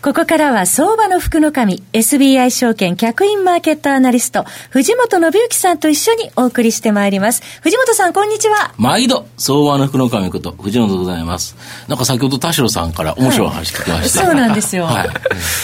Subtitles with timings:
[0.00, 7.42] ここからは相場の福の神、SBI 証券客員マーケットアナリスト、藤本信之さんと一緒にお送りしてまいります。
[7.62, 8.72] 藤本さん、こんにちは。
[8.76, 11.56] 毎度、相場の福の神こと、藤本でございます。
[11.88, 14.20] なんか先ほど田代さんから面白い話聞きました。
[14.20, 14.84] はい、そうなんですよ。
[14.84, 15.08] はい。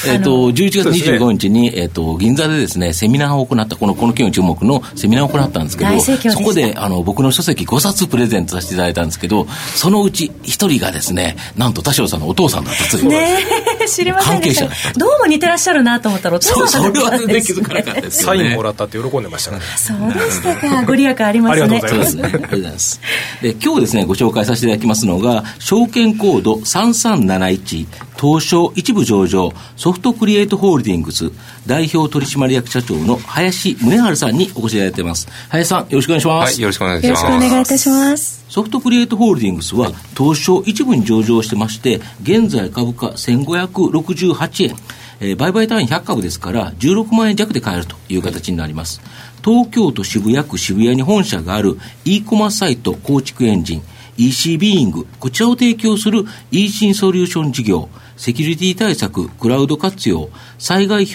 [0.08, 9.46] えっ、ー、と、11月25日に、えっ、ー、と、銀座でですね、セミナーを行った、この、この企業注目のセミナーを行ったんですけど、そこで、あの、僕の書籍5冊プレゼントさせていただいたんですけど、
[9.77, 13.08] そのうち1人がですね、なんと田代さんのお父さんだったという。
[13.08, 13.38] ね
[13.86, 20.84] 知りません関係者どうも似てらっしゃるなと思ったらお父さんだったんです、ね、それは全然気づかなかったですサインもらったって喜んでましたねそうでしたか。
[20.84, 21.62] ご利益ありますね。
[21.62, 23.00] ありがとうございます。
[23.42, 27.86] で今日ですねご紹介させていただきますのが証券コード3371
[28.20, 31.31] 東証一部上場ソフトクリエイトホールディングス
[31.66, 35.28] 代表取締役社長の林宗春さんにお越しいただいています。
[35.48, 37.25] 林さんよろしくお願いします、はい、よろしくお願いします。
[37.25, 44.77] よろしくお願いいたしますソフトクリエイトホールディングスは東証一部に上場してまして現在株価1568円
[45.20, 49.00] えー、売買単位100株ですから、16万円弱で買えるという形になります。
[49.44, 53.82] 東京都渋谷区渋谷に本社がある e コマサイト構築エンジン、
[54.16, 61.14] ecbeing、こちらを提供する e シンソリューション事業、セキュリティ対策、クラウド活用、災害非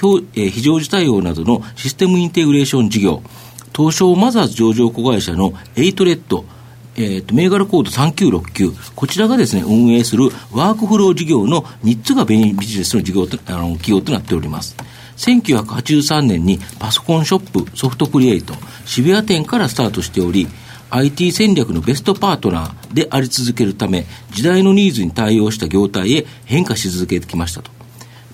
[0.62, 3.22] 常時対応などのシステムインテグレーション事業、
[3.76, 6.46] 東証マザーズ上場子会社のエイトレッド、
[6.96, 14.76] えーと、銘柄コード3969、こちらがですね、運営するワークフロー事業の3つがビジネスの事業とあの企業となっております。
[15.18, 18.54] 1983年にパソコンショップソフトクリエイト
[18.86, 20.48] 渋谷店からスタートしており、
[20.92, 27.79] IT 戦略のベストパートナーであり続けるため、時代のニーズに対応した業態へ変化し続けてきましたと。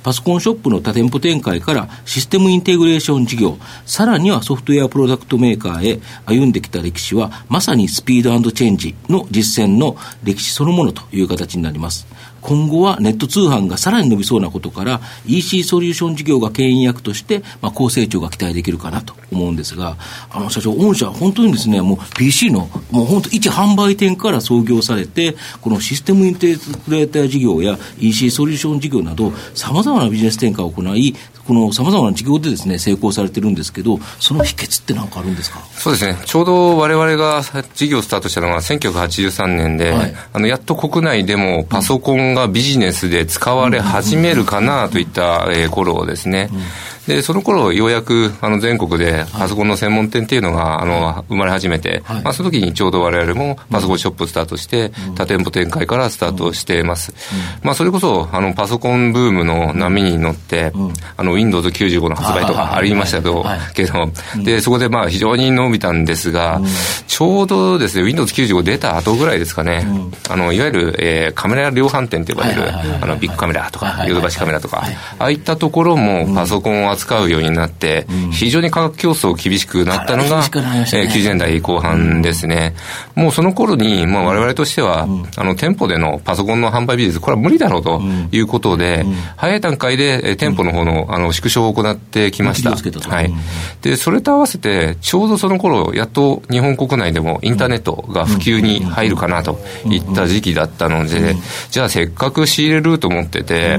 [0.06, 3.58] パソコンショップの多店舗展開からシステムインテグレーション事業、
[3.88, 12.06] さらにはソフトウェアプロダクトメーカーへ歩んできた歴史は、まさにスピードチェンジの実践の歴史そのものという形になります。
[12.46, 19.98] 今後はネット通販がさらに伸びそうなことから、EC ソリューション事業が牽引役として、まあ、高成長が期待できるかなと思うんですが、
[20.30, 31.16] あの社長、御社、本当にですね、もう PC の、もう本当、一販売店から創業されて、このシステムインテグレーター事業や EC ソリューション事業など、さまざまなビジネス展開を行い、
[31.48, 35.60] このさまざまな事業でですね、成功されてるんですけど、その秘訣って何かあるんですか？
[35.74, 37.42] そうですね、ちょうどわれわれが
[37.76, 46.50] 事業スタートしたのが1983年で、はい、あのやっと国内でもパソコンがビジネスで使われ始めるかなといった、えー、頃ですね。
[46.52, 46.60] うん
[47.08, 57.14] で、その頃ようやくあの全国でパソコンの専門店っていうのがあの生まれ始めて、はい、まあ、その時にちょうど我々もパソコンショップをスタートして、多店舗展開からスタートしています。
[57.62, 60.72] まあ、それこそあのパソコンブームの波に乗って、
[61.18, 64.12] あの Windows95 の発売とかありましたけど、けど
[64.44, 66.62] でそこでまあ非常に伸びたんですが、
[67.08, 69.86] ちょうどですね Windows95 出た後ぐらいですかね、
[70.30, 72.64] あのいわゆる、えー、カメラ量販店と呼ばれる、
[73.02, 74.84] あのビッグカメラとかヨドバシカメラとか、
[75.20, 80.86] ああいったところもパソコンを扱うようになって、非常に価格競争厳しくなったのが、ね。
[80.94, 82.74] えー、90年代後半ですね。
[83.16, 85.08] もうその頃に、まあ、我々としては、
[85.38, 88.02] あの店舗でのパソコンの販売ビジネス、これは無理だろうと
[88.32, 89.06] いうことで、
[89.36, 92.72] 早い段階で、えー、店舗の方のあの縮小を行ってきました。
[92.72, 93.34] はい。
[93.82, 101.36] で、それと合わせて、ちょうどその頃、やっと日本国内でもインターネットが普及に入るかなといった時期だったので、
[101.70, 103.78] じゃあせっかく仕入れると思ってて、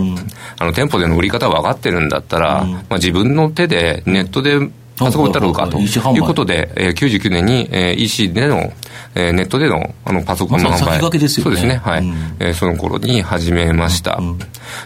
[0.58, 4.58] あの店舗での売り方分かってるんだったら、まあ、自分の手でネットで
[4.96, 5.78] パソコン売ったろうかと。
[5.78, 8.72] いうことで、えー、99年に、えー、EC での、
[9.14, 14.38] えー、ネットでのあのパソコンの販売、ま、そうですね、はい、うん、えー、その頃に始めました、うん、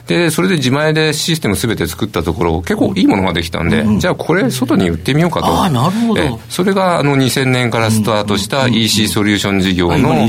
[0.06, 10.28] で、それで自前でシステムすべて作ったところ、結構いいものができたんで、うん、じゃあこれ、外に売ってみようかと、あなるほど、えー、それがあの2000年からスタートした EC ソリューション事業の、えー、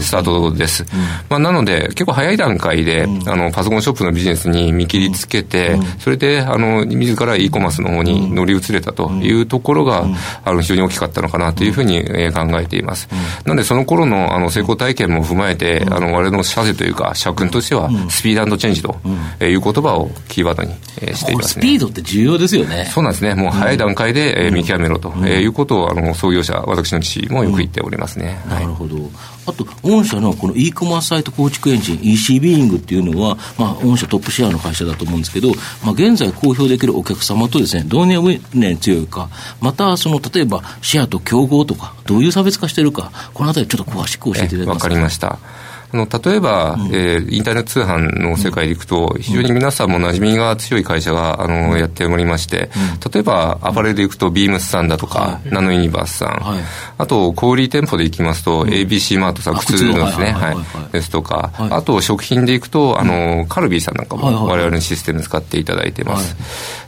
[0.00, 0.86] スタートです。
[1.28, 10.06] まあ、なので、結構早い段階で、あのパソコンショップのビジネスに見切りつけて、それであの自ら e コマースの方に乗り移れたというところが、
[10.44, 12.02] あの非常に大きかったのかなというふうに
[12.32, 13.08] 考えています。
[13.44, 18.96] なので、その頃のあの成功体験も踏まえて、あの我々の社税というか、社訓としては、スピードチェンジと
[19.40, 20.74] いう言葉をキーワードに
[21.14, 22.88] しています、ね、スピードって重要ですよね。
[22.92, 23.34] そうなんですね。
[23.34, 28.40] もう早い段階で見極めろということを、あの創業者、私の父もよく言っておりますね。
[28.48, 28.96] なるほど。
[29.50, 35.50] あと、御社のこの e コマースサイト構築エンジン、EC ビーイングっていうのは、まあ、御社トップシェアの会社だと思うんですけど、
[35.84, 39.28] まあ、現在公表できるお客様とですね、どういうね強いか、
[39.60, 44.84] また、その、例えば、シェアと競合とか、どういう差別化してるか、このあたりちょっと詳しく教えていただけますか？
[44.86, 45.38] わかりました。
[45.92, 52.70] あの例えば、うん、えー、インターネット通販の世界でいくと、非常に皆さんも馴染みが強い会社があのやっておりまして、
[53.12, 56.62] 例えばアパレルでいくと、ビームスさんだとか、はい、ナノユニバースさん、はい、
[56.98, 60.00] あと小売店舗でいきますと、ABC マートさん、靴の。
[60.00, 60.52] ですね、は
[60.88, 66.36] い、ですとか、あと食品でいくと、あのカルビーさんなんかも我々のシステム使っていただいてます。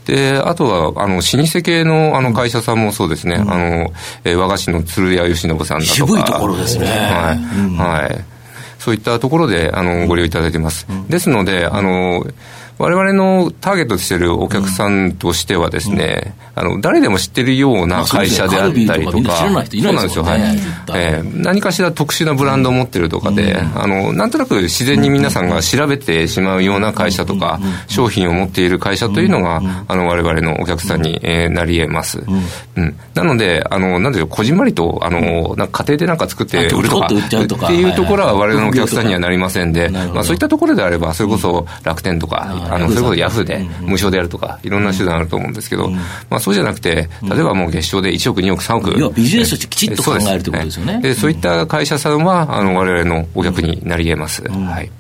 [0.07, 3.93] で、あとは、あの、老舗系のあの会社さんもそうですね、あの、
[4.25, 5.95] え和菓子の鶴屋義信さんだとか。
[5.95, 6.87] 渋いところですね。
[6.87, 7.77] はい。
[7.77, 8.25] はい。
[8.83, 10.89] そういったところで、あの、ご利用いただいてます。
[11.09, 12.27] ですので、あの、
[12.79, 20.41] 我々のターゲットとしているお客さんとしてはですね、あの誰でも知ってるような会社であったりとか、そうなんですよ、はい。
[20.95, 32.23] えー、何かしら特殊なブランドを持ってるとかで、あのなんとなく自然に皆さんが調べてしまうような会社とか、商品を持っている会社というのが、あの我々のお客さんに、えー、なり得ます。
[32.77, 32.97] うん。
[33.15, 37.15] なので、あのなんでしょう、こじんまりとあのなんか家庭でなんか作って売るとかって
[37.75, 45.89] いうところは、我々のお客さんにはなりませんで、まあ、そういったところであれば、それこそ楽天とか、あのそれこそヤフーで無償でやるとか、いろんな手段あると思うんですけど、
[46.31, 48.99] まあ、そうじゃなくて、例えばもう月賞で1億、2億、3億。
[48.99, 51.01] いや、ビジネスとしてきちっと考えるということですよね。
[51.01, 54.43] でそういった会社さんは、あの我々のお客になり得ます。
[54.49, 54.91] はい。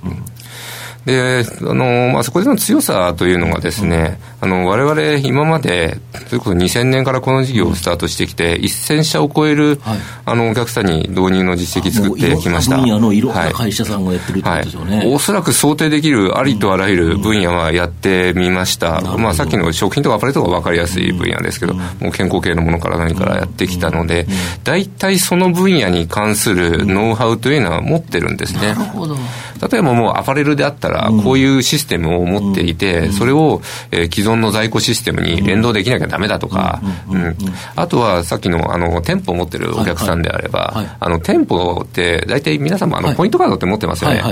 [1.04, 12.76] で、あの、まあ、そこでの強さというのがですね、あの、我々今まで、それこそ2000年からこの事業をスタートしてきて、1000社を超える、はい、あの、お客さんに導入の実績作ってきました。
[12.76, 14.96] 分野のいろんな会社さんがやってるってことですよね。
[14.98, 18.98] はい、おそらく想定できるありとあらゆる分野はやってみました。
[18.98, 24.26] うん、まあ、さっきの食品とかアパレルとか分かりやすい分野ですけど、うん、もう健康系のものから何からやってきたので、
[24.62, 28.68] 大体その分野に関するノウハウというのは持ってるんですね。
[28.68, 29.16] なるほど。
[29.70, 33.62] 例えばもうアパレルであったら、こういうシステムを持っていて、それを、
[33.92, 36.80] え既存の在庫システムに連動できなきゃダメだとか、
[37.76, 44.22] あとはさっきのあの店舗を持ってるお客さんであれば、あの店舗って大体皆様あのポイントカードって持ってますよね。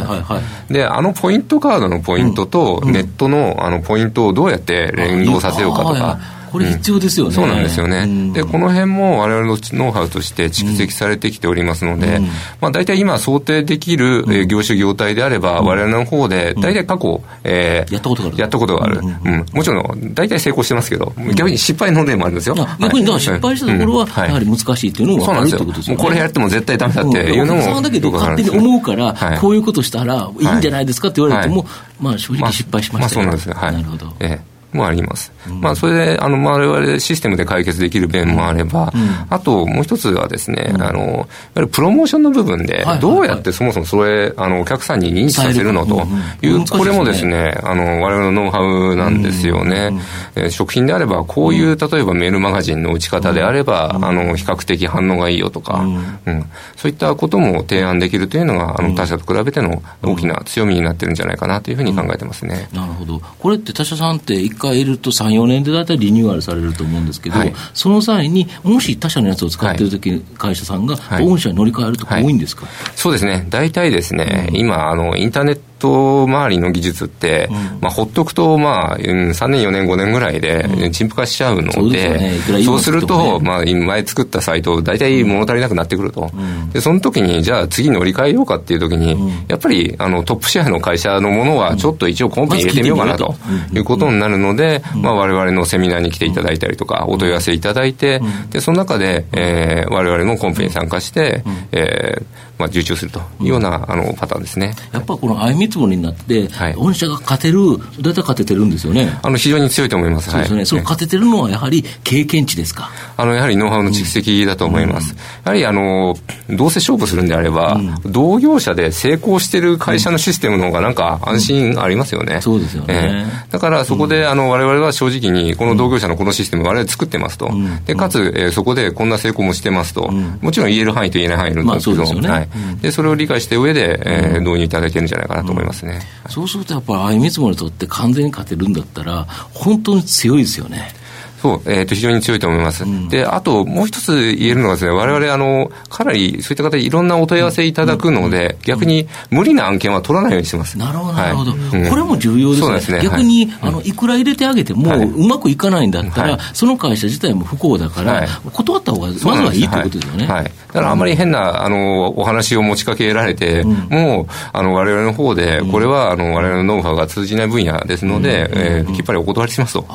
[0.68, 6.18] で、あのポイントカードのポイントとネットのあのポイントをどうやって連動させようかとか、
[6.50, 12.20] これ必要ですよね、そうなんですよね、でこの辺も我々のノウハウとして蓄積されてきておりますので、
[12.60, 18.38] まあ、大体今想定できる、え業種業態であれば、我々の方で大体過去、えー、やったことがある。
[18.38, 26.02] やったことがある、うんもちろん大体成功してますけど、逆に失敗の例もあるんですよ、逆にだから失敗したところはやはり難しいっていうのがあるってことですよね。
[26.02, 31.66] これやっても絶対ダメだっていうのも、うん、だけど勝手に思うから、こういうことしたらいいんじゃないですかって言われても、
[32.00, 35.32] まあ正直失敗しましたまあ、そうなんですはい、なるほど、ええもあります。
[35.48, 41.26] うん、まあ、それで、あの、我々システムで解決できる面もあれば、うん、あともう一つはですね、うん、あの、いわ
[41.56, 46.06] ゆるプロモーションの部分で、どうやってそもそもそれ、あの、お客さんに認知させるのと
[46.42, 49.90] いう、これもですね、あの、我々のノウハウなんですよね。
[50.34, 55.84] えー、食品であれば、こういう、例えばメールマガジンの打ち方であれば、あの、比較的反応がいいよとか、
[56.26, 56.44] うん。
[56.76, 62.68] そういったことも提案できるというのが、あの、他社と比べての大きな強みになってるんじゃないかなというふうに考えてますね。
[62.72, 63.20] なるほど。
[63.38, 73.46] これって他社さんって一回入れると3、4年で大体リニューアルされると思うんですけど、はい、その際に、もし他社のやつを使ってるとき、会社さんが、御社に乗り換えるとか多いんですか、そうですね。
[73.48, 86.30] 大体ですね、うん、今、あの、インターネットト周りの技術って、うん、まあ、ほっとくと、まあ、3年、4年、5年ぐらいで陳腐化しちゃうので、そう、ね,、すると、まあ、前作ったサイト、大体物足りなくなってくると。
[86.72, 89.16] で、その時に、じゃあ次乗り換えようかっていう時に、
[89.48, 93.34] やっぱり、あの、トップシェアの会社のものは、ちょっと一応コンペに入れてみようかなと。
[93.72, 98.20] いうことになるので、まあ、我々のセミナーに来ていただいたりとか、お問い合わせいただいて、
[98.50, 102.24] で、その中で、えー、我々もコンペに参加して、えー、
[102.60, 104.74] まあ、受注するというような、あのパターンですね。
[104.92, 107.58] やっぱこの相見積もりになって、はい、御社が勝てる、
[108.00, 109.18] 大体勝ててるんですよね？
[109.22, 112.90] あの非常に強いと思います、そうですね、はい、その勝ててるのはやはり経験値ですか？
[113.16, 116.14] あのやはりノウハウの蓄積だと思います、うん、やはりあの
[116.48, 127.50] どうせ勝負するんであれば、うん、同業者で成功してる会社のシステムの方がなんか安心ありますよね、うん、そうですよね、えー、だからそこで、あの我々は正直にこの同業者のこのシステム我々作ってますと、
[127.84, 132.48] でかつ、えー、そこでこんな成功もしてますと、もちろん言える範囲と言えない範囲いるんですけど、まあね、はい、
[132.80, 140.99] でそれを理解した上で、えー、導入いただけるんじゃないかなと思いますね、そうするとやっぱりああいう見積もりとって完全に勝てるんだったら本当に強いですよね。
[141.40, 142.84] そう、えっ、ー、と、非常に強いと思います。
[142.84, 150.76] うん、で、あと、もう一つ言えるのはですね、我々、あの、かなり、そういった方、いろんなお問い合わせいただくので、逆に、無理な案件は取らないようにしてます。
[150.76, 151.52] なるほど、なるほど。
[151.52, 152.74] これも重要ですね。
[152.74, 160.26] ですね逆に、あの、いくら入れてあげても、うまくいかないんだったら、その会社自体も不幸だから、断った方が、まずはいいってことですよね。
[160.26, 160.44] はい。
[160.44, 169.86] だからあんまり変な、あの、お話を持ちかけられて、もう、あの、我々の方で、これは、あの、我々のノウハウが通じない分野ですので、えー、きっぱりお断りしますと。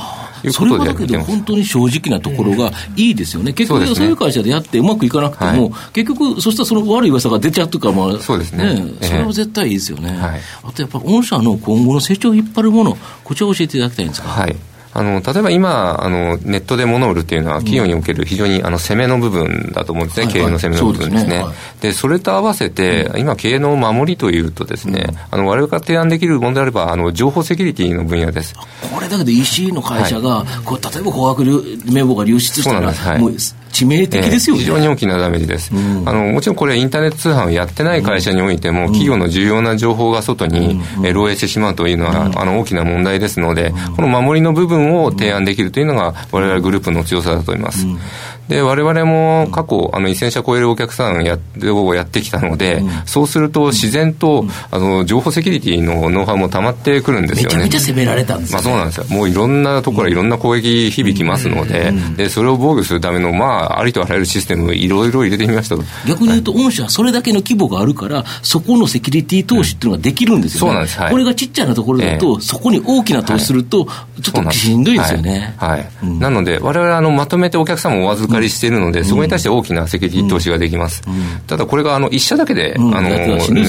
[0.46, 8.94] いうことでそれはだけど、本当に正直なところがいいですよね、結局、そういう会社でやってうまくいかなくても、結局、そしたらその悪い噂が出ちゃうとか、まあ、そうですね。
[9.02, 10.18] それは絶対いいですよね。
[10.64, 14.30] あとやっぱ、御社の今後の成長を引っ張るもの、こちらを教えていただきたいんですか。
[14.30, 14.56] はい
[14.98, 21.44] あの例えば今あの、ネットで物を売るっていうのは、企業における非常にあの攻めの部分だと思うんですね、経営の攻めの部分ですね。
[21.82, 28.56] で、それと合わせて、今、経営の守りというとですね、あの我々が提案できるものであれば、あの情報セキュリティの分野です。
[28.56, 31.44] これだけど EC の会社が、こう例えば高額
[31.92, 33.34] 名簿が流出したら、もう
[33.76, 47.86] 致命的ですよね、えー、非常に大きなダメージです、うん、あのもちろんこれインターネット通販をやってない会社においても、うん、企業の重要な情報が外に、うん、漏洩してしまうというのは、あの大きな問題ですので、この守りの部分を提案できるというのが我々グループの強さだと思います、
[48.48, 57.56] で、我々も過去、あの、1000社超えるお客さんやをやってきたので、うん、そうすると自然と、うん、あの、情報セキュリティのノウハウも溜まってくるんですよね。
[57.58, 59.18] めちゃめちゃ攻められたんですよ、ね、まあそうなんですよ。
[59.18, 65.76] もういろんなところいろんな攻撃響きますので、で、それを防御するための、まあ、ありとあらゆるシステムいろいろ入れてみました
[66.08, 70.88] 逆に言うと、御社はそれだけの規模があるから、そこのセキュリティ投資っていうのができるんですよね。
[71.10, 73.88] これがちっちゃなところだと、えー、そこに大きな投資すると、
[74.22, 75.56] ちょっとしんどいですよね。
[76.20, 81.04] なので、我々あの、まとめてお客様をお預かりしているので、そこに対して大きなセキュリティ投資ができます。
[81.48, 83.10] ただこれがあの一社だけで、あの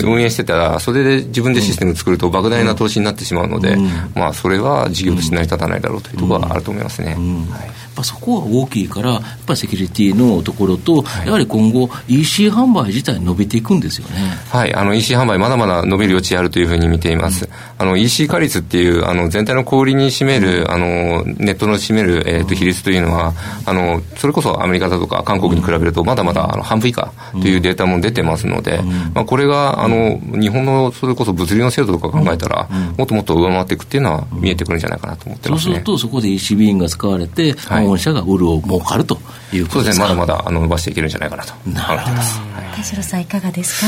[0.04, 3.76] 運営してたら、それで自分でシステム作ると莫大な投資になってしまうので、
[4.14, 7.14] まあそれは事業として成り立たないだろうというところはあると思いますね。
[7.14, 14.36] はいぱそこは大きいから、やっぱりセキュリティのところと、やはり今後、EC 販売自体伸びていくんですよね。
[14.50, 17.46] はい、あの EC 販売、まだまだ伸びる余地あるというふうに見ています。
[17.46, 23.32] うん、あの EC 化率っていうあの全体の小売に占める、あのネットの占める、えー、と比率というのは、
[23.64, 28.80] あのそれこそアメリカだとか韓国に比べると、まだまだあの半分以下というデータも出てますので、
[29.14, 39.18] まあ、これがあの日本のそれこそ物流の制度とか考えたら、もっともっと上回っていくっていうのは見えてくるんじゃないかなと思ってます、ね、そうすると、そこで EC ビーンが使われて、はい、御社が売るを儲かると
[39.52, 41.52] いうことですね、まだまだあの伸ばしていけるんじゃないかなと。
[41.52, 42.40] 考えています。
[42.76, 43.80] 田代さんいかがです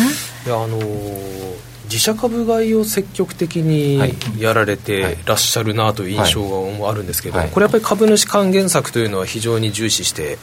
[0.44, 0.50] か？
[0.50, 0.54] い。
[0.54, 3.98] やあのー自社株買いを積極的に
[4.38, 10.36] やられてらっしゃるなという印象があるんですけど、これやっぱり株主還元策というのは非常に重視して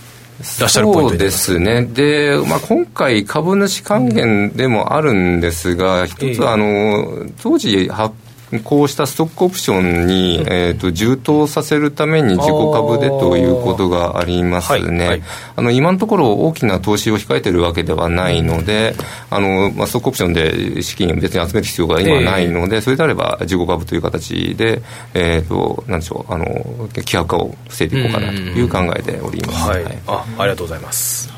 [0.59, 1.85] らっしゃるポイントそうですね。
[1.85, 8.15] で、まあ、今回株主還元でもあるんですが、一つあの、当時発
[8.63, 15.23] こうしたストックオプションに、えーと、充当させるために自己株でということがありますね、はいはい、
[15.55, 18.95] あの今のところ大きな投資を控えてるわけではないので、
[19.29, 24.81] あのまあ、ストックオプションで資金を別に集める必要が今ないので、えー、それであれば自己株という形で、
[25.13, 29.69] えーと、なんでしょうあの、規約化を防いでいこうかなという考えでおります。
[29.69, 31.34] はい、あありがとうございます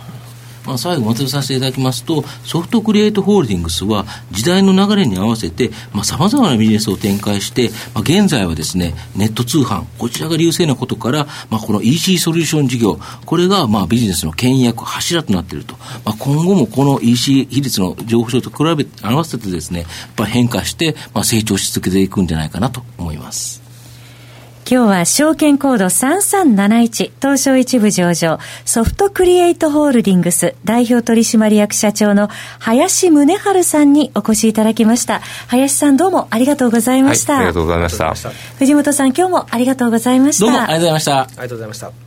[0.67, 5.71] まあ、最後まとめさせていただきますと、ソフトクリエイトホールディングスは、時代の流れに合わせて、
[6.03, 15.75] さまざ、まなビジネスを展開して、まあ、現在はですね、ネット通販、こちらが優勢なことから、まあ、この EC ソリューション事業、これがまあビジネスの牽引役、柱となっていると。
[16.03, 23.66] まあ、今後もこの EC 比率の情報と比べて、合わせてですね、やっぱ変化して、まあ、成長し続けていくんじゃないかなと思います。
[24.69, 32.27] 今日は証券コード3371東証一部上場ソフトクリエイトホールディングス代表取締役社長の
[32.59, 35.21] 林宗春さんにお越しいただきました。
[35.47, 38.13] 林さんどうもありがとうございました、はい、ありがとうございました。
[38.59, 40.45] 藤本さん今日もありがとうございました。
[40.45, 41.19] どうもありがとうございました。
[41.21, 42.07] ありがとうございました